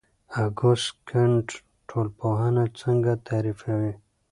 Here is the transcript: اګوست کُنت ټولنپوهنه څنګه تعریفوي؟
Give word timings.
اګوست 0.43 0.89
کُنت 1.07 1.49
ټولنپوهنه 1.89 2.63
څنګه 2.81 3.11
تعریفوي؟ 3.27 3.93